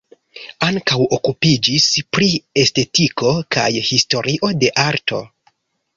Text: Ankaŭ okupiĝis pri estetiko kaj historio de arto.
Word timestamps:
Ankaŭ 0.67 0.95
okupiĝis 1.17 1.85
pri 2.17 2.29
estetiko 2.63 3.35
kaj 3.57 3.69
historio 3.93 4.51
de 4.65 4.73
arto. 4.87 5.25